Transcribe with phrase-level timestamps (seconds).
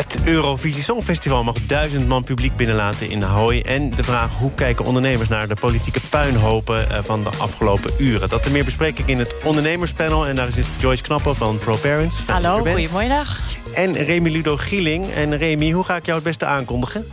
[0.00, 3.60] Het Eurovisie Songfestival mag duizend man publiek binnenlaten in Ahoy.
[3.60, 8.28] En de vraag hoe kijken ondernemers naar de politieke puinhopen eh, van de afgelopen uren.
[8.28, 10.26] Dat en meer bespreek ik in het ondernemerspanel.
[10.26, 12.18] En daar zit Joyce Knappen van ProParents.
[12.26, 13.40] Hallo, goedemiddag.
[13.74, 15.06] En Remy Ludo Gieling.
[15.06, 17.06] En Remy, hoe ga ik jou het beste aankondigen?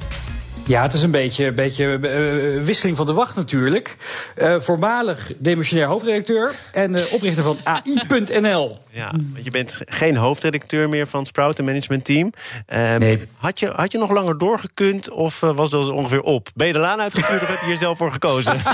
[0.68, 3.98] Ja, het is een beetje, een beetje eh, wisseling van de wacht natuurlijk.
[4.36, 8.78] Eh, voormalig demissionair hoofdredacteur en eh, oprichter van AI.nl.
[8.90, 12.32] Ja, want je bent geen hoofdredacteur meer van Sprout, een managementteam.
[12.66, 13.28] Ehm, Nee.
[13.38, 16.50] had, je, had je nog langer doorgekund of was dat ongeveer op?
[16.56, 18.56] Ben je de laan uitgestuurd of heb je hier zelf voor gekozen?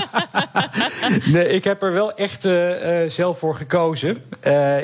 [1.24, 2.42] Nee, ik heb er wel echt
[3.06, 4.16] zelf voor gekozen.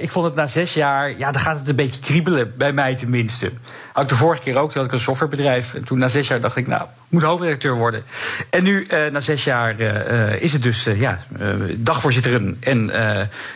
[0.01, 2.95] Ik vond het na zes jaar, ja, dan gaat het een beetje kriebelen, bij mij
[2.95, 3.53] tenminste.
[4.01, 5.75] Had ik de vorige keer ook, toen had ik een softwarebedrijf.
[5.75, 8.03] En toen na zes jaar dacht ik, nou, ik moet hoofdredacteur worden.
[8.51, 11.19] En nu, eh, na zes jaar, eh, eh, is het dus eh, ja,
[11.77, 12.87] dagvoorzitter en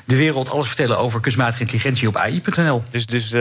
[0.05, 2.83] de wereld alles vertellen over kunstmatige intelligentie op AI.nl.
[2.91, 3.35] dus dus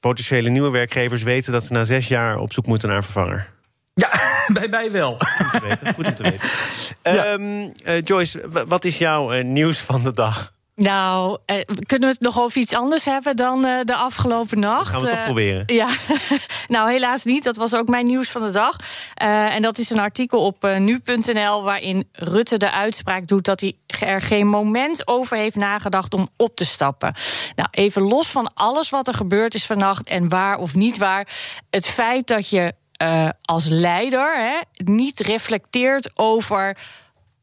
[0.00, 3.50] potentiële nieuwe werkgevers weten dat ze na zes jaar op zoek moeten naar een vervanger.
[3.98, 4.10] Ja,
[4.60, 5.16] bij mij wel.
[5.18, 5.94] Goed om te weten.
[5.94, 6.48] Goed om te weten.
[7.02, 10.52] Ehm, eh, Joyce, wat is jouw nieuws van de dag?
[10.78, 14.88] Nou, eh, kunnen we het nog over iets anders hebben dan eh, de afgelopen nacht?
[14.88, 15.62] gaan we toch Eh, proberen.
[15.66, 15.88] Ja,
[16.68, 17.44] nou helaas niet.
[17.44, 18.76] Dat was ook mijn nieuws van de dag.
[19.14, 23.76] Eh, en dat is een artikel op nu.nl waarin Rutte de uitspraak doet dat hij
[23.86, 27.14] er geen moment over heeft nagedacht om op te stappen.
[27.56, 31.28] Nou, even los van alles wat er gebeurd is vannacht en waar of niet waar.
[31.70, 32.72] Het feit dat je
[33.40, 36.76] als leider hè, niet reflecteert over.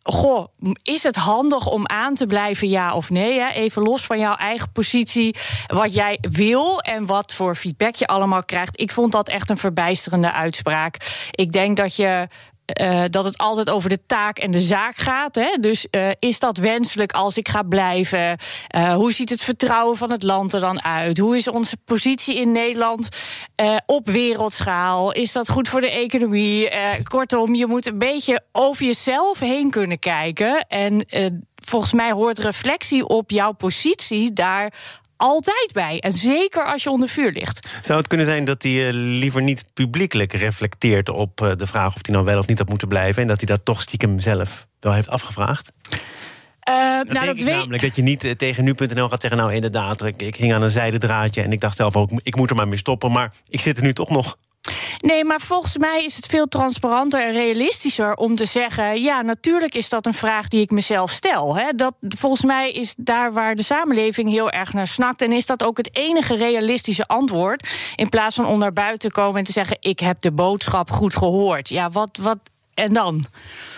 [0.08, 0.48] Goh,
[0.84, 3.40] is het handig om aan te blijven, ja of nee?
[3.40, 3.50] Hè?
[3.50, 5.36] Even los van jouw eigen positie,
[5.68, 8.80] wat jij wil en wat voor feedback je allemaal krijgt.
[8.80, 11.28] Ik vond dat echt een verbijsterende uitspraak.
[11.32, 12.28] Ik denk dat je.
[12.66, 15.36] Eh, dat het altijd over de taak en de zaak gaat.
[15.36, 15.58] Hè?
[15.60, 18.38] Dus eh, is dat wenselijk als ik ga blijven?
[18.68, 21.18] Eh, hoe ziet het vertrouwen van het land er dan uit?
[21.18, 23.10] Hoe is onze positie in Nederland
[23.86, 25.12] op wereldschaal?
[25.12, 26.72] Is dat goed voor de economie?
[27.04, 30.66] Kortom, je moet een beetje over jezelf heen kunnen kijken.
[30.68, 31.06] En
[31.56, 34.74] volgens mij hoort reflectie op jouw positie daar
[35.18, 36.00] altijd bij.
[36.00, 37.68] En zeker als je onder vuur ligt.
[37.82, 41.96] Zou het kunnen zijn dat hij eh, liever niet publiekelijk reflecteert op eh, de vraag
[41.96, 44.20] of hij nou wel of niet had moeten blijven en dat hij dat toch stiekem
[44.20, 45.72] zelf wel heeft afgevraagd?
[46.60, 49.40] Eh, Dat nou, denk dat ik weet namelijk dat je niet tegen nu.nl gaat zeggen...
[49.40, 51.42] nou inderdaad, ik, ik hing aan een zijden draadje...
[51.42, 53.12] en ik dacht zelf ook, ik moet er maar mee stoppen...
[53.12, 54.38] maar ik zit er nu toch nog.
[54.98, 59.76] Nee, maar volgens mij is het veel transparanter en realistischer om te zeggen: ja, natuurlijk
[59.76, 61.56] is dat een vraag die ik mezelf stel.
[61.56, 61.72] Hè.
[61.76, 65.22] Dat, volgens mij is daar waar de samenleving heel erg naar snakt.
[65.22, 67.68] En is dat ook het enige realistische antwoord.
[67.96, 70.92] In plaats van om naar buiten te komen en te zeggen: ik heb de boodschap
[70.92, 71.70] goed gehoord.
[71.70, 72.18] Ja, wat.
[72.22, 72.38] wat
[72.74, 73.26] en dan?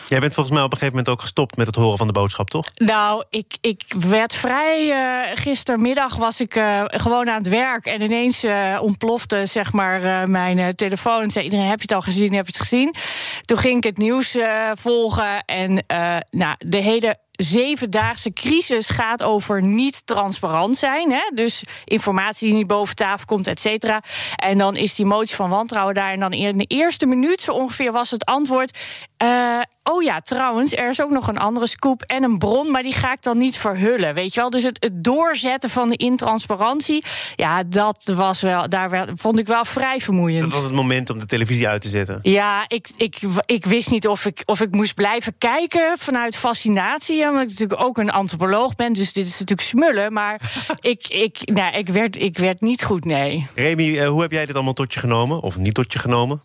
[0.07, 2.13] Jij bent volgens mij op een gegeven moment ook gestopt met het horen van de
[2.13, 2.65] boodschap, toch?
[2.75, 4.91] Nou, ik, ik werd vrij.
[4.91, 7.85] eh, gistermiddag was ik eh, gewoon aan het werk.
[7.85, 11.21] En ineens eh, ontplofte zeg maar, mijn telefoon.
[11.21, 12.33] En zei iedereen: Heb je het al gezien?
[12.33, 12.95] Heb je het gezien?
[13.41, 14.37] Toen ging ik het nieuws
[14.73, 15.45] volgen.
[15.45, 15.85] En
[16.29, 21.11] nou, de hele zevendaagse crisis gaat over niet transparant zijn.
[21.11, 21.31] Hè?
[21.33, 24.01] Dus informatie die niet boven tafel komt, et cetera.
[24.35, 26.11] En dan is die motie van wantrouwen daar.
[26.11, 28.77] En dan in de eerste minuut zo ongeveer was het antwoord.
[29.17, 32.83] Eh, oh ja, trouwens, er is ook nog een andere scoop en een bron, maar
[32.83, 34.13] die ga ik dan niet verhullen.
[34.13, 34.49] Weet je wel?
[34.49, 37.03] Dus het, het doorzetten van de intransparantie,
[37.35, 40.43] ja, dat was wel, daar wel- vond ik wel vrij vermoeiend.
[40.43, 42.19] Dat was het moment om de televisie uit te zetten.
[42.21, 47.27] Ja, ik, ik, ik wist niet of ik, of ik moest blijven kijken vanuit fascinatie.
[47.27, 50.13] Omdat ik natuurlijk ook een antropoloog ben, dus dit is natuurlijk smullen.
[50.13, 50.41] Maar
[50.81, 53.47] ik, ik, nou, ik, werd, ik werd niet goed, nee.
[53.55, 55.41] Remy, eh, hoe heb jij dit allemaal tot je genomen?
[55.41, 56.41] Of niet tot je genomen?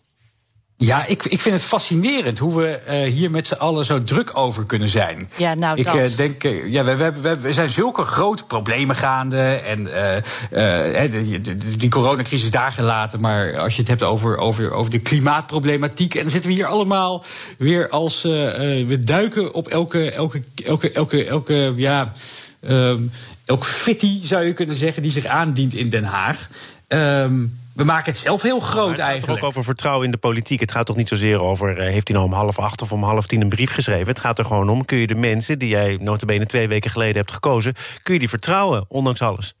[0.77, 4.37] Ja, ik, ik vind het fascinerend hoe we eh, hier met z'n allen zo druk
[4.37, 5.29] over kunnen zijn.
[5.37, 5.95] Ja, nou, ik dat.
[5.95, 9.37] eh, denk, eh, ja, we, we, we, we zijn zulke grote problemen gaande.
[9.41, 13.19] En eh, eh, de- die coronacrisis daar gelaten.
[13.19, 16.15] Maar als je het hebt over, over, over de klimaatproblematiek.
[16.15, 17.23] En dan zitten we hier allemaal
[17.57, 18.23] weer als.
[18.23, 20.11] eh, eh, we duiken op elke.
[20.11, 22.13] elke, elke, elke, elke ja,
[22.61, 22.99] ehm,
[23.45, 26.47] elk fitty, zou je kunnen zeggen, die zich aandient in Den Haag.
[26.87, 29.43] Ehm, we maken het zelf heel groot het gaat toch eigenlijk.
[29.43, 30.59] ook over vertrouwen in de politiek.
[30.59, 33.03] Het gaat toch niet zozeer over, eh, heeft hij nou om half acht of om
[33.03, 34.07] half tien een brief geschreven?
[34.07, 37.15] Het gaat er gewoon om, kun je de mensen die jij notabene twee weken geleden
[37.15, 37.73] hebt gekozen...
[38.03, 39.53] kun je die vertrouwen, ondanks alles?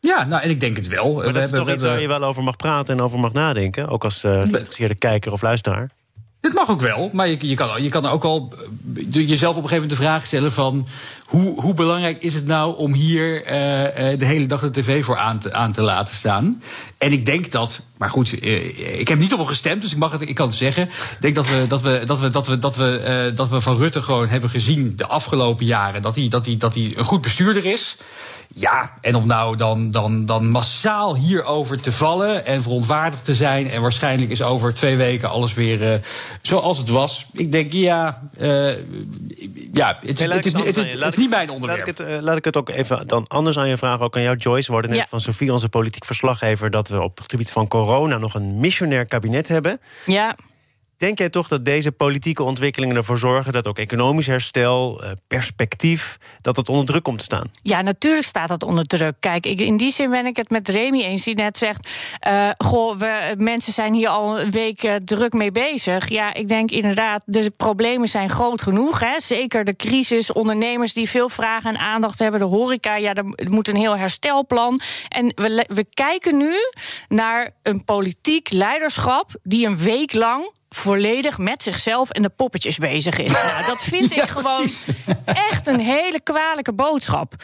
[0.00, 1.14] Ja, nou, en ik denk het wel.
[1.14, 3.88] Maar dat is toch iets waar je wel over mag praten en over mag nadenken...
[3.88, 4.42] ook als uh,
[4.98, 5.90] kijker of luisteraar?
[6.40, 8.52] Dit mag ook wel, maar je, je, kan, je kan ook al
[8.94, 10.86] eh, jezelf op een gegeven moment de vraag stellen van...
[11.26, 13.44] hoe, hoe belangrijk is het nou om hier
[14.18, 16.62] de hele dag de tv voor aan te, aan te laten staan?
[16.98, 18.42] En ik denk dat, maar goed,
[18.98, 20.82] ik heb niet op hem gestemd, dus ik, mag het, ik kan het zeggen.
[20.82, 23.76] Ik denk dat we, dat we, dat we, dat we, dat we, dat we van
[23.76, 27.20] Rutte gewoon hebben gezien de afgelopen jaren dat hij, dat hij, dat hij een goed
[27.20, 27.96] bestuurder is.
[28.54, 33.70] Ja, en om nou dan, dan, dan massaal hierover te vallen en verontwaardigd te zijn.
[33.70, 35.98] En waarschijnlijk is over twee weken alles weer uh,
[36.42, 37.26] zoals het was.
[37.32, 38.68] Ik denk, ja, uh,
[39.72, 41.86] ja het, het, is, het, is, is niet mijn onderwerp.
[41.86, 44.04] Laat ik, het, laat ik het ook even dan anders aan je vragen.
[44.04, 44.72] Ook aan jou, Joyce.
[44.72, 46.70] Worden net van Sofie, onze politiek verslaggever...
[46.70, 49.80] dat we op het gebied van corona nog een missionair kabinet hebben.
[50.06, 50.36] Ja.
[50.96, 56.18] Denk jij toch dat deze politieke ontwikkelingen ervoor zorgen dat ook economisch herstel, eh, perspectief,
[56.40, 57.50] dat het onder druk komt te staan?
[57.62, 59.14] Ja, natuurlijk staat dat onder druk.
[59.20, 61.88] Kijk, in die zin ben ik het met Remy eens, die net zegt:
[62.28, 66.08] uh, Goh, we, mensen zijn hier al een week uh, druk mee bezig.
[66.08, 69.00] Ja, ik denk inderdaad, de problemen zijn groot genoeg.
[69.00, 69.20] Hè?
[69.20, 73.68] Zeker de crisis, ondernemers die veel vragen en aandacht hebben, de horeca, ja, er moet
[73.68, 74.80] een heel herstelplan.
[75.08, 76.54] En we, we kijken nu
[77.08, 83.18] naar een politiek leiderschap die een week lang volledig met zichzelf en de poppetjes bezig
[83.18, 83.32] is.
[83.32, 84.68] Nou, dat vind ik gewoon
[85.50, 87.34] echt een hele kwalijke boodschap.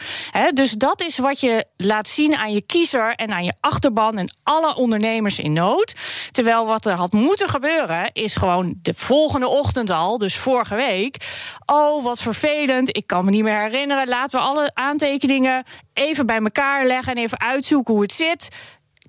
[0.53, 4.37] dus dat is wat je laat zien aan je kiezer en aan je achterban en
[4.43, 5.93] alle ondernemers in nood.
[6.31, 11.17] Terwijl wat er had moeten gebeuren is gewoon de volgende ochtend al, dus vorige week.
[11.65, 12.97] Oh, wat vervelend.
[12.97, 14.07] Ik kan me niet meer herinneren.
[14.07, 15.63] Laten we alle aantekeningen
[15.93, 18.49] even bij elkaar leggen en even uitzoeken hoe het zit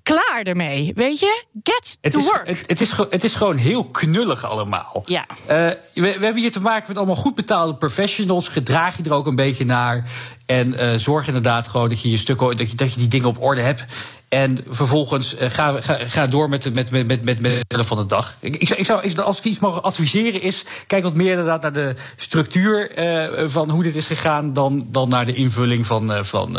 [0.05, 0.91] klaar ermee.
[0.95, 1.43] Weet je?
[1.63, 2.47] Get het to is, work.
[2.47, 5.03] Het, het, is, het is gewoon heel knullig allemaal.
[5.05, 5.25] Ja.
[5.29, 8.47] Uh, we, we, hebben hier te maken met allemaal goed betaalde professionals.
[8.47, 10.09] Gedraag je er ook een beetje naar.
[10.45, 13.27] En uh, zorg inderdaad gewoon dat je je stukken, dat je, dat je die dingen
[13.27, 13.85] op orde hebt.
[14.29, 18.05] En vervolgens uh, ga, ga, ga door met, met, met, met, met, met van de
[18.05, 18.37] dag.
[18.39, 20.65] Ik, ik, ik, zou, als ik iets mag adviseren is...
[20.87, 24.53] kijk wat meer inderdaad naar de structuur uh, van hoe dit is gegaan...
[24.53, 26.57] dan, dan naar de invulling van, van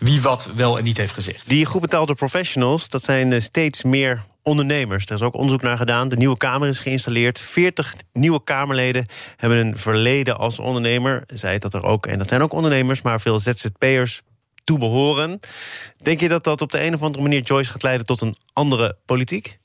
[0.00, 1.48] wie wat wel en niet heeft gezegd.
[1.48, 5.06] Die goed betaalde professionals, dat zijn steeds meer ondernemers.
[5.06, 6.08] Er is ook onderzoek naar gedaan.
[6.08, 7.40] De nieuwe Kamer is geïnstalleerd.
[7.40, 9.06] 40 nieuwe Kamerleden
[9.36, 11.24] hebben een verleden als ondernemer.
[11.26, 14.22] Zij dat er ook, en dat zijn ook ondernemers, maar veel ZZP'ers
[14.64, 15.38] toe behoren.
[16.02, 18.36] Denk je dat dat op de een of andere manier Joyce gaat leiden tot een
[18.52, 19.58] andere politiek?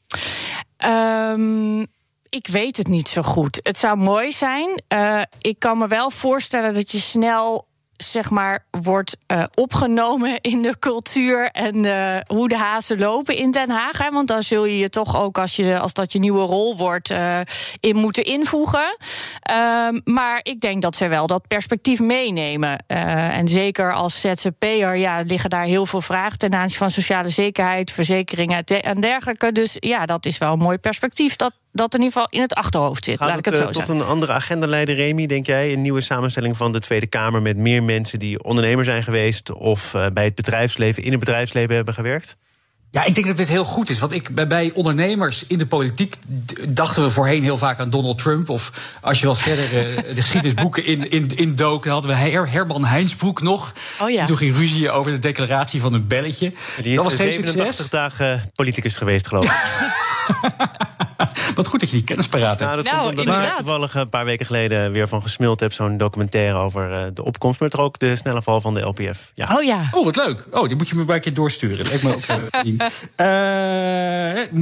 [0.86, 1.88] Um,
[2.30, 3.60] ik weet het niet zo goed.
[3.64, 4.84] Het zou mooi zijn.
[4.94, 7.68] Uh, ik kan me wel voorstellen dat je snel
[7.98, 13.52] zeg maar, wordt uh, opgenomen in de cultuur en uh, hoe de hazen lopen in
[13.52, 13.98] Den Haag.
[13.98, 14.10] Hè?
[14.10, 17.12] Want dan zul je je toch ook, als, je, als dat je nieuwe rol wordt,
[17.12, 17.40] uh,
[17.80, 18.98] in moeten invoegen.
[19.40, 22.84] Ehm, maar ik denk dat ze wel dat perspectief meenemen.
[22.88, 27.92] en zeker als ZZP'er ja, liggen daar heel veel vragen ten aanzien van sociale zekerheid,
[27.92, 29.52] verzekeringen en dergelijke.
[29.52, 31.36] Dus ja, dat is wel een mooi perspectief.
[31.36, 33.18] Dat, dat in ieder geval in het achterhoofd zit.
[33.18, 35.74] Gaat laat ik het, zo tot een andere agenda leiden, Remy, denk jij?
[35.74, 39.94] Een nieuwe samenstelling van de Tweede Kamer met meer mensen die ondernemer zijn geweest of
[39.94, 42.38] uh, bij het bedrijfsleven, in het bedrijfsleven hebben gewerkt?
[42.94, 44.00] Ja, ik denk dat dit heel goed is.
[44.00, 46.16] Want ik, bij ondernemers in de politiek
[46.68, 48.50] dachten we voorheen heel vaak aan Donald Trump.
[48.50, 48.72] Of
[49.02, 52.86] als je wat verder uh, de geschiedenisboeken in, in, in dook, hadden we Her, Herman
[52.86, 53.74] Heinsbroek nog.
[54.00, 54.26] Oh ja.
[54.26, 56.54] Toen ging ruzie over de declaratie van een belletje.
[56.82, 57.90] Die is dat was geen 87 succes.
[57.90, 59.52] dagen politicus geweest, geloof ik.
[61.56, 62.72] Wat goed dat je die kennis paraat hebt.
[62.72, 63.58] Nou, dat Nou, komt omdat ik inderdaad.
[63.58, 65.74] toevallig een paar weken geleden weer van gesmuld heb.
[65.74, 69.32] Zo'n documentaire over eh, de opkomst, maar ook de snelle val van de LPF.
[69.34, 69.56] Ja.
[69.58, 69.82] Oh ja.
[69.92, 70.46] Oh, wat leuk.
[70.52, 71.88] Oh, die moet je me bij een keer doorsturen.
[71.88, 72.82] Lijkt me ook eh, zien.
[73.16, 73.28] Eh,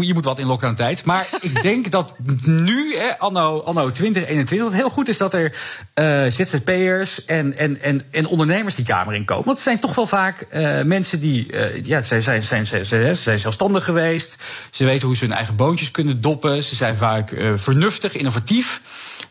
[0.01, 1.06] je moet wat in lockdown tijd.
[1.06, 5.34] Maar ik denk dat nu, hè, anno, anno 2021, dat het heel goed is dat
[5.34, 5.56] er
[5.94, 9.46] eh, ZZP'ers en, en, en, en ondernemers die Kamer in komen.
[9.46, 12.86] Want het zijn toch wel vaak eh, mensen die, eh, ja, zij zijn, zijn, zijn,
[12.86, 14.44] zijn, zijn zelfstandig geweest.
[14.72, 16.63] Ze weten hoe ze hun eigen boontjes kunnen doppen.
[16.63, 18.82] Ze zijn vaak eh, vernuftig, innovatief.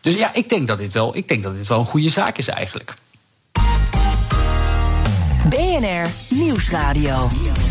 [0.01, 2.37] Dus ja, ik denk dat dit wel, ik denk dat dit wel een goede zaak
[2.37, 2.93] is eigenlijk.
[5.49, 7.27] BNR Nieuwsradio.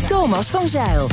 [0.07, 1.07] Thomas van Zeil.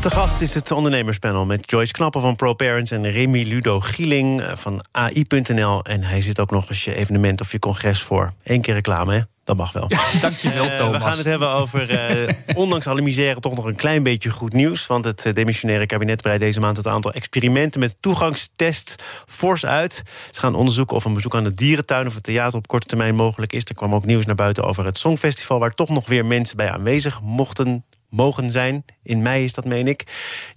[0.00, 2.90] Te gast is het ondernemerspanel met Joyce Knappen van ProParents...
[2.90, 5.84] en Remy Ludo Gieling eh, van AI.nl.
[5.84, 8.32] En hij zit ook nog eens je evenement of je congres voor.
[8.44, 9.20] Eén keer reclame, hè?
[9.44, 9.90] Dat mag wel.
[10.20, 10.96] Dankjewel, Eh, Thomas.
[11.02, 14.52] we gaan het hebben over, eh, ondanks alle misère, toch nog een klein beetje goed
[14.52, 14.86] nieuws.
[14.86, 20.02] Want het eh, demissionaire kabinet breidt deze maand het aantal experimenten met toegangstest fors uit.
[20.30, 23.14] Ze gaan onderzoeken of een bezoek aan de dierentuin of het theater op korte termijn
[23.14, 23.64] mogelijk is.
[23.64, 26.70] Er kwam ook nieuws naar buiten over het Songfestival, waar toch nog weer mensen bij
[26.70, 28.84] aanwezig mochten, mogen zijn.
[29.02, 30.04] In mei is dat, meen ik.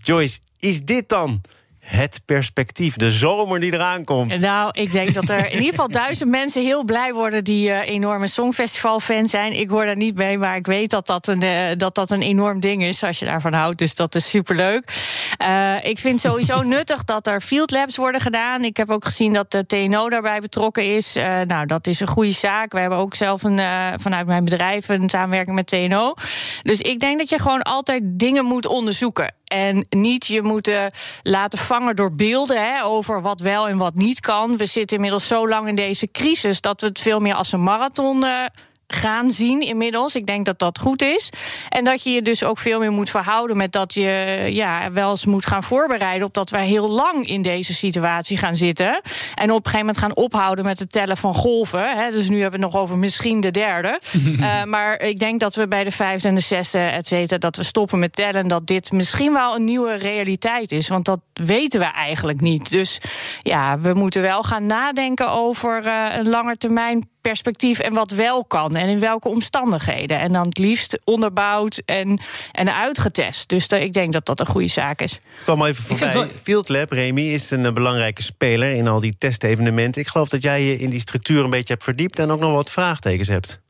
[0.01, 1.41] Joyce, is dit dan
[1.85, 4.39] het perspectief, de zomer die eraan komt?
[4.39, 7.87] Nou, ik denk dat er in ieder geval duizend mensen heel blij worden die uh,
[7.87, 9.59] enorme Songfestival-fan zijn.
[9.59, 12.21] Ik hoor daar niet mee, maar ik weet dat dat, een, uh, dat dat een
[12.21, 13.77] enorm ding is als je daarvan houdt.
[13.77, 14.93] Dus dat is superleuk.
[15.41, 18.63] Uh, ik vind sowieso nuttig dat er field labs worden gedaan.
[18.63, 21.13] Ik heb ook gezien dat de TNO daarbij betrokken is.
[21.47, 22.71] nou, dat is een goede zaak.
[22.71, 23.59] We hebben ook zelf een,
[23.99, 26.13] vanuit mijn bedrijf een samenwerking met TNO.
[26.61, 29.33] Dus ik denk dat je gewoon altijd dingen moet onderzoeken.
[29.45, 30.91] En niet je moeten
[31.23, 34.57] laten vangen door beelden hè, over wat wel en wat niet kan.
[34.57, 37.63] We zitten inmiddels zo lang in deze crisis dat we het veel meer als een
[37.63, 38.23] marathon.
[38.23, 38.45] Uh,
[38.87, 40.15] gaan zien inmiddels.
[40.15, 41.29] Ik denk dat dat goed is.
[41.69, 45.09] En dat je je dus ook veel meer moet verhouden met dat je ja, wel
[45.09, 49.01] eens moet gaan voorbereiden op dat wij heel lang in deze situatie gaan zitten.
[49.35, 51.97] En op een gegeven moment gaan ophouden met het tellen van golven.
[51.97, 52.11] Hè.
[52.11, 53.99] Dus nu hebben we het nog over misschien de derde.
[54.13, 57.55] uh, maar ik denk dat we bij de vijfde en de zesde, et cetera, dat
[57.55, 58.47] we stoppen met tellen.
[58.47, 60.87] Dat dit misschien wel een nieuwe realiteit is.
[60.87, 62.69] Want dat weten we eigenlijk niet.
[62.69, 63.01] Dus
[63.41, 68.75] ja, we moeten wel gaan nadenken over uh, een langetermijn perspectief en wat wel kan
[68.75, 70.19] en in welke omstandigheden.
[70.19, 73.49] En dan het liefst onderbouwd en, en uitgetest.
[73.49, 75.11] Dus ik denk dat dat een goede zaak is.
[75.11, 76.27] Het kwam al even voorbij.
[76.43, 80.01] Field Lab, Remy, is een belangrijke speler in al die testevenementen.
[80.01, 82.53] Ik geloof dat jij je in die structuur een beetje hebt verdiept en ook nog
[82.53, 83.63] wat vraagtekens hebt.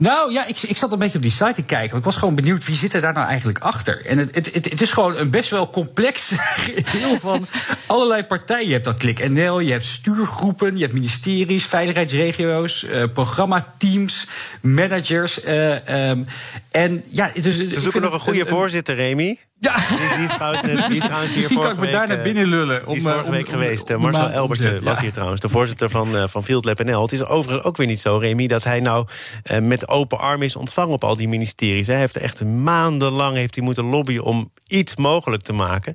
[0.00, 1.98] Nou ja, ik, ik zat een beetje op die site te kijken.
[1.98, 4.06] Ik was gewoon benieuwd wie zit er daar nou eigenlijk achter.
[4.06, 7.46] En het, het, het, is gewoon een best wel complex geheel van
[7.86, 8.66] allerlei partijen.
[8.66, 14.26] Je hebt dan Klik NL, je hebt stuurgroepen, je hebt ministeries, veiligheidsregio's, uh, programmateams,
[14.62, 15.44] managers.
[15.44, 16.26] Uh, um,
[16.70, 19.38] en ja, dus, Ze zoeken nog een goede voorzitter, Remy.
[19.60, 19.76] Ja.
[19.76, 22.46] Die, die, is trouwens, die is trouwens hier Misschien kan ik me daar naar binnen
[22.46, 22.86] lullen.
[22.86, 23.90] Om, die is vorige om, week om, geweest.
[23.90, 27.02] Om, Marcel Elbert was hier trouwens, de voorzitter van, uh, van Field Lab NL.
[27.02, 29.06] Het is overigens ook weer niet zo, Remy, dat hij nou
[29.44, 31.86] uh, met open arm is ontvangen op al die ministeries.
[31.86, 35.94] Hij heeft echt maandenlang heeft hij moeten lobbyen om iets mogelijk te maken.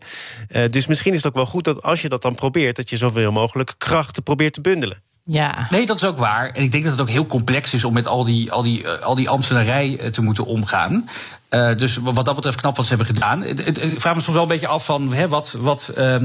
[0.49, 2.89] Uh, dus misschien is het ook wel goed dat als je dat dan probeert, dat
[2.89, 5.03] je zoveel mogelijk krachten probeert te bundelen.
[5.27, 5.67] Ja.
[5.69, 6.49] Nee, dat is ook waar.
[6.49, 8.87] En ik denk dat het ook heel complex is om met al die, al die,
[8.87, 11.09] al die ambtenarij te moeten omgaan.
[11.49, 13.43] Uh, dus wat dat betreft knap wat ze hebben gedaan.
[13.43, 15.55] Ik vraag me soms wel een beetje af van hè, wat.
[15.59, 16.15] wat uh,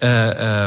[0.00, 0.64] uh,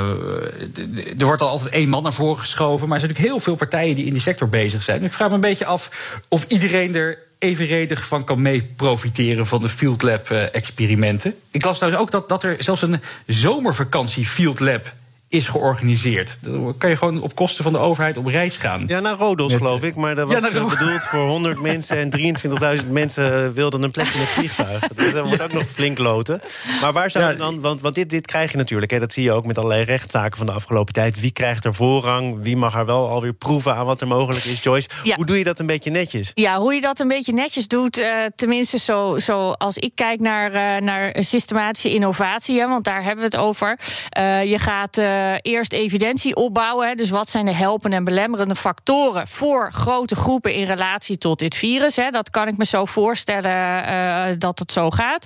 [1.18, 2.88] er wordt al altijd één man naar voren geschoven.
[2.88, 5.04] Maar er zijn natuurlijk heel veel partijen die in die sector bezig zijn.
[5.04, 5.92] Ik vraag me een beetje af
[6.28, 11.36] of iedereen er evenredig van kan mee profiteren van de Field Lab experimenten.
[11.52, 14.94] Ik las trouwens ook dat, dat er zelfs een zomervakantie Field Lab
[15.34, 16.38] is georganiseerd.
[16.42, 18.84] Dan kan je gewoon op kosten van de overheid op reis gaan.
[18.88, 19.96] Ja, naar Rodos geloof ik.
[19.96, 21.98] Maar dat was ja, bedoeld voor 100 mensen...
[21.98, 24.88] en 23.000 mensen wilden een plekje in het vliegtuig.
[24.88, 26.42] Dus dat wordt ook nog flink loten.
[26.82, 27.62] Maar waar zou je dan...
[27.62, 28.92] Want, want dit, dit krijg je natuurlijk.
[28.92, 31.20] Hè, dat zie je ook met allerlei rechtszaken van de afgelopen tijd.
[31.20, 32.38] Wie krijgt er voorrang?
[32.42, 34.60] Wie mag er wel alweer proeven aan wat er mogelijk is?
[34.64, 36.32] Joyce, hoe doe je dat een beetje netjes?
[36.34, 37.98] Ja, hoe je dat een beetje netjes doet...
[37.98, 42.60] Uh, tenminste, zo, zo als ik kijk naar, uh, naar systematische innovatie...
[42.60, 43.78] Hè, want daar hebben we het over.
[44.18, 46.88] Uh, je gaat uh, eerst evidentie opbouwen.
[46.88, 51.40] Hè, dus wat zijn de helpende en belemmerende factoren voor grote groepen in relatie tot
[51.40, 51.96] dit virus?
[51.96, 55.26] Hè, dat kan ik me zo voorstellen uh, dat het zo gaat.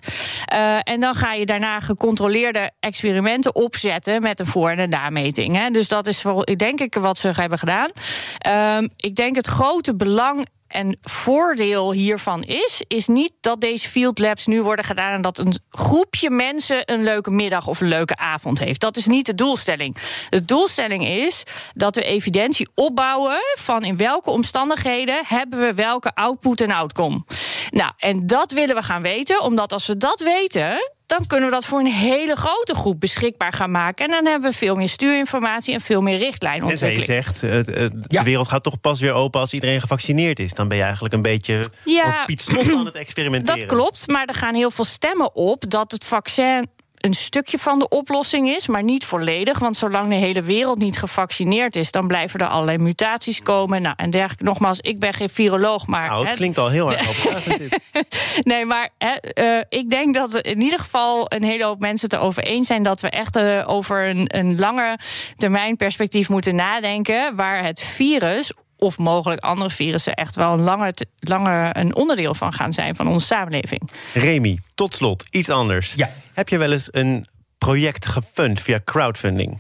[0.54, 5.56] Uh, en dan ga je daarna gecontroleerde experimenten opzetten met een voor- en een nameting.
[5.56, 5.70] Hè.
[5.70, 7.90] Dus dat is voor, denk ik wat ze hebben gedaan.
[8.48, 14.20] Uh, ik denk het grote belang en voordeel hiervan is, is niet dat deze field
[14.20, 18.18] labs nu worden gedaan en dat een groepje mensen een leuke middag of een leuke
[18.18, 18.80] avond heeft.
[18.80, 19.98] Dat is niet de doelstelling.
[20.30, 21.44] De doelstelling is
[21.74, 27.24] dat we evidentie opbouwen van in welke omstandigheden hebben we welke output en outcome.
[27.70, 31.56] Nou, en dat willen we gaan weten, omdat als we dat weten, dan kunnen we
[31.56, 34.06] dat voor een hele grote groep beschikbaar gaan maken.
[34.06, 36.70] En dan hebben we veel meer stuurinformatie en veel meer richtlijnen.
[36.70, 40.54] En zij zegt, uh, de wereld gaat toch pas weer open als iedereen gevaccineerd is.
[40.54, 43.60] Dan ben je eigenlijk een beetje ja, Piet Slot aan het experimenteren.
[43.60, 47.80] Dat klopt, maar er gaan heel veel stemmen op dat het vaccin een stukje van
[47.80, 49.60] de oplossing is, maar niet volledig.
[49.60, 53.82] Want zolang de hele wereld niet gevaccineerd is, dan blijven er allerlei mutaties komen.
[53.82, 54.44] Nou, en dergelijke.
[54.44, 56.10] Nogmaals, ik ben geen viroloog, maar.
[56.10, 57.78] Nou, het klinkt al heel erg overtuigend.
[58.44, 58.90] nee, maar
[59.40, 62.84] uh, ik denk dat in ieder geval een hele hoop mensen het erover eens zijn
[62.84, 65.00] dat we echt uh, over een, een lange
[65.36, 67.36] termijn perspectief moeten nadenken.
[67.36, 72.54] Waar het virus of mogelijk andere virussen echt wel een langer, langer een onderdeel van
[72.54, 73.90] gaan zijn van onze samenleving.
[74.14, 75.94] Remy, tot slot, iets anders.
[75.94, 76.10] Ja.
[76.34, 77.26] Heb je wel eens een
[77.58, 79.60] project gefund via crowdfunding?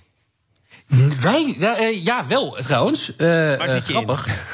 [1.21, 3.09] Wij, ja, uh, ja wel trouwens.
[3.17, 3.27] Uh,
[3.57, 4.45] Waar zit je grappig.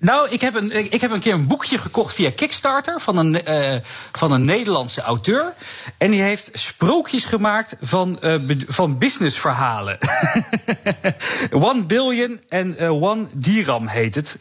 [0.00, 3.40] Nou, ik heb, een, ik heb een keer een boekje gekocht via Kickstarter van een,
[3.48, 3.76] uh,
[4.12, 5.54] van een Nederlandse auteur.
[5.96, 8.34] En die heeft sprookjes gemaakt van, uh,
[8.66, 9.98] van businessverhalen.
[11.50, 14.38] one Billion en uh, One Diram heet het.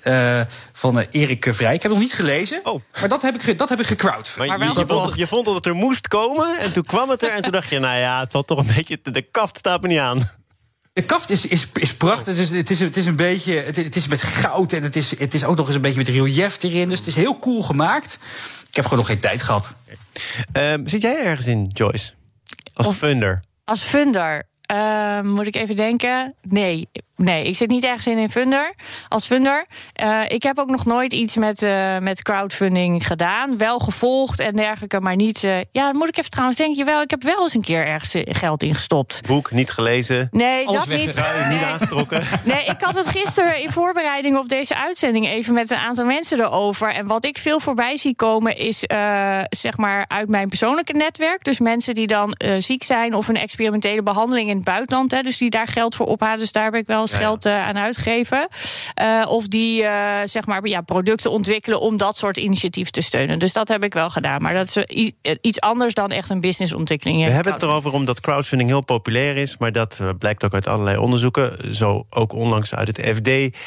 [0.73, 1.73] van Erik Vrij.
[1.73, 2.59] Ik heb het nog niet gelezen.
[2.63, 2.81] Oh.
[2.99, 4.35] Maar dat heb ik, dat heb ik gecrowd.
[4.37, 6.59] Maar, je, je, vond, je vond dat het er moest komen.
[6.59, 7.29] En toen kwam het er.
[7.29, 8.99] En toen dacht je, nou ja, het valt toch een beetje.
[9.01, 10.45] De kaft staat me niet aan.
[10.97, 12.25] De kaft is, is, is prachtig.
[12.25, 13.55] Het is, het, is, het is een beetje.
[13.55, 15.97] Het, het, is met goud en het is, het is ook nog eens een beetje
[15.97, 16.89] met relief erin.
[16.89, 18.19] Dus het is heel cool gemaakt.
[18.69, 19.75] Ik heb gewoon nog geen tijd gehad.
[20.53, 22.13] Um, zit jij ergens in, Joyce?
[22.73, 23.43] Als of, funder?
[23.63, 24.43] Als funder.
[24.73, 26.35] Uh, moet ik even denken?
[26.41, 28.73] Nee, Nee, ik zit niet ergens in een funder,
[29.07, 29.65] als funder.
[30.03, 33.57] Uh, ik heb ook nog nooit iets met, uh, met crowdfunding gedaan.
[33.57, 35.43] Wel gevolgd en dergelijke, maar niet...
[35.43, 36.85] Uh, ja, dan moet ik even trouwens denken.
[36.85, 39.21] Wel, ik heb wel eens een keer ergens geld ingestopt.
[39.27, 40.27] Boek, niet gelezen?
[40.31, 41.15] Nee, dat niet.
[41.15, 41.53] Nee.
[41.53, 42.23] niet aangetrokken?
[42.43, 45.27] Nee, ik had het gisteren in voorbereiding op deze uitzending...
[45.27, 46.93] even met een aantal mensen erover.
[46.93, 48.83] En wat ik veel voorbij zie komen is,
[49.49, 51.43] zeg maar, uit mijn persoonlijke netwerk.
[51.43, 55.11] Dus mensen die dan ziek zijn of een experimentele behandeling in het buitenland...
[55.11, 56.39] Hè, dus die daar geld voor ophalen.
[56.39, 58.47] Dus daar ben ik wel geld uh, aan uitgeven.
[59.01, 63.39] Uh, of die uh, zeg maar ja, producten ontwikkelen om dat soort initiatieven te steunen.
[63.39, 64.41] Dus dat heb ik wel gedaan.
[64.41, 65.11] Maar dat is
[65.41, 67.23] iets anders dan echt een businessontwikkeling.
[67.25, 69.57] We hebben het erover omdat crowdfunding heel populair is.
[69.57, 71.75] Maar dat blijkt ook uit allerlei onderzoeken.
[71.75, 73.57] Zo ook onlangs uit het FD.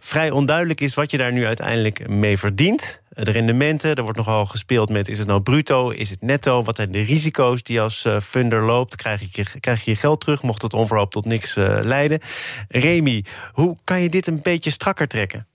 [0.00, 3.94] vrij onduidelijk is wat je daar nu uiteindelijk mee verdient de rendementen.
[3.94, 6.62] Er wordt nogal gespeeld met: is het nou bruto, is het netto?
[6.62, 8.96] Wat zijn de risico's die als uh, funder loopt?
[8.96, 12.20] Krijg je, krijg je je geld terug, mocht het onverhoopt tot niks uh, leiden?
[12.68, 15.46] Remy, hoe kan je dit een beetje strakker trekken?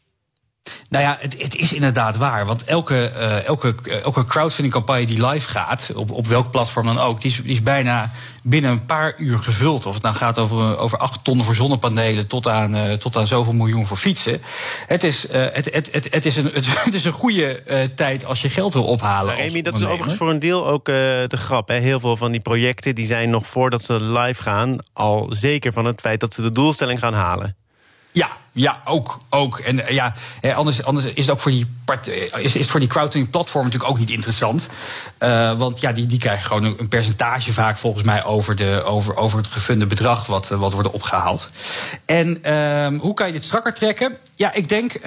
[0.89, 2.45] Nou ja, het, het, is inderdaad waar.
[2.45, 7.21] Want elke, uh, elke, elke crowdfunding-campagne die live gaat, op, op welk platform dan ook,
[7.21, 8.11] die is, die is bijna
[8.43, 9.85] binnen een paar uur gevuld.
[9.85, 13.27] Of het nou gaat over, over acht ton voor zonnepanelen tot aan, uh, tot aan
[13.27, 14.41] zoveel miljoen voor fietsen.
[14.87, 17.63] Het is, het, het, het, het, is een, het, is een goede
[17.95, 19.35] tijd als je geld wil ophalen.
[19.35, 21.67] Amy, dat is overigens voor een deel ook de grap.
[21.67, 21.77] Hè?
[21.77, 25.85] Heel veel van die projecten die zijn nog voordat ze live gaan al zeker van
[25.85, 27.55] het feit dat ze de doelstelling gaan halen.
[28.13, 29.19] Ja, ja, ook.
[29.29, 29.59] ook.
[29.59, 30.13] En eh, ja,
[30.55, 33.91] anders, anders is het ook voor die, eh, is, is voor die crowdfunding platform natuurlijk
[33.91, 34.69] ook niet interessant.
[35.57, 39.37] Want ja, die, die krijgen gewoon een, percentage vaak volgens mij over, de, over, over
[39.37, 41.49] het gefunde bedrag wat, wat wordt opgehaald.
[42.05, 44.17] En uh, hoe kan je dit strakker trekken?
[44.35, 45.01] Ja, ik denk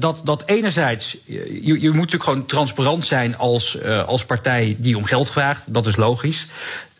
[0.00, 5.04] dat, dat enerzijds, je, je moet natuurlijk gewoon transparant zijn als, als partij die om
[5.04, 5.62] geld vraagt.
[5.66, 6.46] Dat is logisch.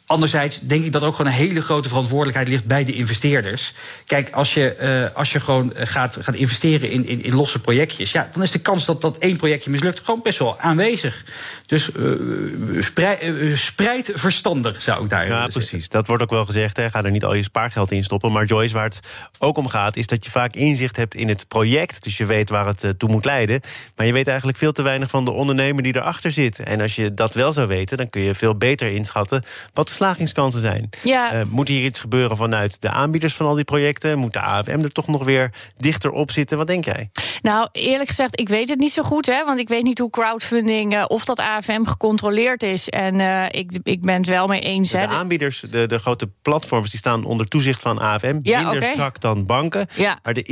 [0.07, 3.73] Anderzijds denk ik dat ook gewoon een hele grote verantwoordelijkheid ligt bij de investeerders.
[4.07, 4.77] Kijk, als je,
[5.13, 8.51] uh, als je gewoon gaat, gaat investeren in, in, in, losse projectjes, ja, dan is
[8.51, 11.25] de kans dat dat één projectje mislukt gewoon best wel aanwezig.
[11.67, 15.89] Dus uh, spreid, uh, spreid verstandig zou ik daar Ja, precies.
[15.89, 16.77] Dat wordt ook wel gezegd.
[16.77, 16.91] Hè.
[16.91, 18.33] Ga er niet al je spaargeld in stoppen.
[18.33, 19.01] Maar Joyce, waar het
[19.39, 22.03] ook om gaat, is dat je vaak inzicht hebt in het project.
[22.03, 23.61] Dus je weet waar het toe moet leiden.
[23.97, 26.59] Maar je weet eigenlijk veel te weinig van de ondernemer die erachter zit.
[26.59, 30.61] En als je dat wel zou weten, dan kun je veel beter inschatten wat slagingskansen
[30.61, 30.89] zijn.
[31.03, 31.35] Ja.
[31.35, 34.19] Uh, moet hier iets gebeuren vanuit de aanbieders van al die projecten?
[34.19, 36.59] Moet de AFM er toch nog weer dichter op zitten?
[36.59, 37.11] Wat denk jij?
[37.43, 39.27] Nou, eerlijk gezegd, ik weet het niet zo goed.
[39.27, 42.89] Hè, want ik weet niet hoe crowdfunding, uh, of dat AFM gecontroleerd is.
[42.89, 44.91] En uh, ik, ik ben het wel mee eens.
[44.91, 45.07] De, hè.
[45.07, 48.39] aanbieders, de, de grote platforms, die staan onder toezicht van AFM.
[48.43, 48.93] Ja, minder okay.
[48.93, 49.87] strak dan banken.
[49.95, 50.19] Ja.
[50.23, 50.43] Maar de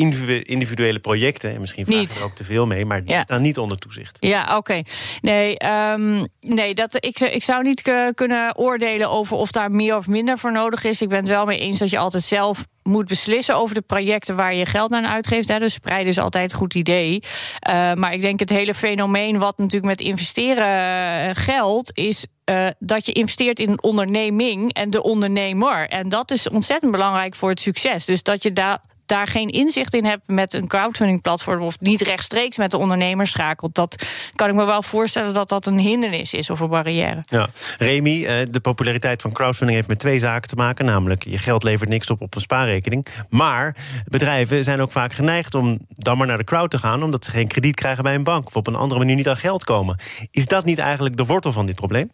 [0.43, 2.85] individuele projecten, en misschien vraag ik er ook te veel mee...
[2.85, 3.23] maar die ja.
[3.23, 4.17] staan niet onder toezicht.
[4.21, 4.57] Ja, oké.
[4.57, 4.85] Okay.
[5.21, 5.57] Nee,
[5.93, 7.83] um, nee dat, ik, ik zou niet
[8.15, 11.03] kunnen oordelen over of daar meer of minder voor nodig is.
[11.03, 14.37] Ik ben het wel mee eens dat je altijd zelf moet beslissen over de projecten
[14.37, 15.49] waar je geld aan uitgeeft.
[15.49, 15.59] Hè.
[15.59, 17.23] Dus spreiden is altijd een goed idee.
[17.69, 23.07] Uh, maar ik denk het hele fenomeen wat natuurlijk met investeren geldt, is uh, dat
[23.07, 25.89] je investeert in een onderneming en de ondernemer.
[25.89, 28.05] En dat is ontzettend belangrijk voor het succes.
[28.05, 28.81] Dus dat je daar
[29.13, 33.27] daar geen inzicht in hebt met een crowdfunding platform of niet rechtstreeks met de ondernemer
[33.27, 37.25] schakelt, dat kan ik me wel voorstellen dat dat een hindernis is of een barrière.
[37.29, 37.49] Ja,
[37.79, 41.91] Remy, de populariteit van crowdfunding heeft met twee zaken te maken, namelijk je geld levert
[41.91, 46.39] niks op op een spaarrekening, maar bedrijven zijn ook vaak geneigd om dan maar naar
[46.39, 48.75] de crowd te gaan omdat ze geen krediet krijgen bij een bank of op een
[48.75, 49.99] andere manier niet aan geld komen.
[50.31, 52.11] Is dat niet eigenlijk de wortel van dit probleem?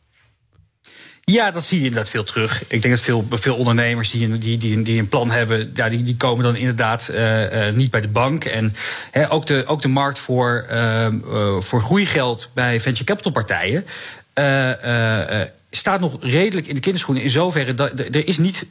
[1.30, 2.62] Ja, dat zie je inderdaad veel terug.
[2.68, 6.04] Ik denk dat veel, veel ondernemers die, die, die, die een plan hebben, ja, die,
[6.04, 8.44] die komen dan inderdaad uh, uh, niet bij de bank.
[8.44, 8.74] En
[9.28, 11.06] ook, de, ook de markt voor, uh,
[11.58, 13.84] voor groeigeld bij venture capital partijen
[15.70, 17.24] staat nog redelijk in de kinderschoenen.
[17.24, 18.66] In zoverre dat er is niet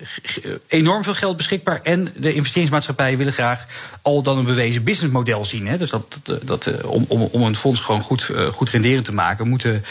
[0.67, 1.79] enorm veel geld beschikbaar.
[1.83, 3.65] En de investeringsmaatschappijen willen graag
[4.01, 5.67] al dan een bewezen businessmodel zien.
[5.67, 5.77] Hè.
[5.77, 9.83] Dus dat, dat, om, om, om een fonds gewoon goed, goed renderend te maken, moeten,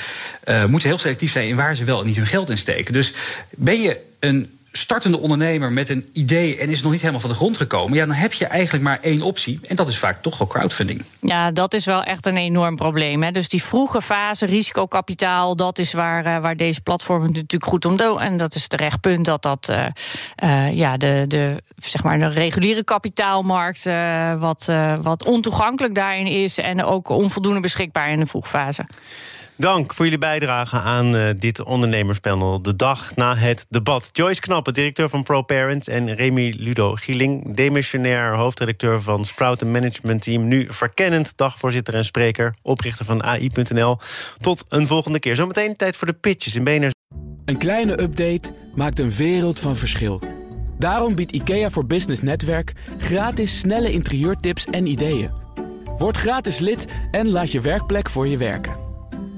[0.44, 2.92] uh, moeten heel selectief zijn in waar ze wel en niet hun geld in steken.
[2.92, 3.12] Dus
[3.50, 7.36] ben je een startende ondernemer met een idee en is nog niet helemaal van de
[7.36, 9.60] grond gekomen, ja, dan heb je eigenlijk maar één optie.
[9.68, 11.02] En dat is vaak toch wel crowdfunding.
[11.20, 13.22] Ja, dat is wel echt een enorm probleem.
[13.22, 13.30] Hè.
[13.30, 17.96] Dus die vroege fase, risicokapitaal, dat is waar, uh, waar deze platformen natuurlijk goed om
[17.96, 18.20] doen.
[18.20, 19.86] En dat is terecht punt dat dat uh,
[20.44, 23.84] uh, ja, de, de, zeg maar de reguliere kapitaalmarkt
[24.38, 28.84] wat, wat ontoegankelijk daarin is en ook onvoldoende beschikbaar in de vroegfase.
[29.58, 32.62] Dank voor jullie bijdrage aan uh, dit ondernemerspanel.
[32.62, 34.08] De dag na het debat.
[34.12, 35.88] Joyce Knappen, directeur van ProParent.
[35.88, 40.48] En Remy Ludo Gieling, demissionair hoofdredacteur van Sprout Management Team.
[40.48, 43.98] Nu verkennend dagvoorzitter en spreker, oprichter van AI.nl.
[44.40, 45.36] Tot een volgende keer.
[45.36, 46.90] Zometeen tijd voor de pitches in BNR.
[47.44, 50.22] Een kleine update maakt een wereld van verschil.
[50.78, 55.30] Daarom biedt IKEA voor Business Netwerk gratis snelle interieurtips en ideeën.
[55.98, 58.85] Word gratis lid en laat je werkplek voor je werken.